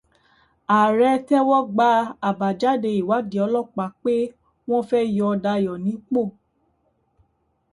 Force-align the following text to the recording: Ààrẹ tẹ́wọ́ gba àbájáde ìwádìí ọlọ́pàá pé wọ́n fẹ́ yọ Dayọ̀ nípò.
Ààrẹ 0.77 1.09
tẹ́wọ́ 1.27 1.59
gba 1.73 1.89
àbájáde 2.29 2.89
ìwádìí 3.01 3.41
ọlọ́pàá 3.45 3.85
pé 4.01 4.13
wọ́n 4.67 4.85
fẹ́ 4.89 5.03
yọ 5.17 5.27
Dayọ̀ 5.43 5.77
nípò. 5.85 6.21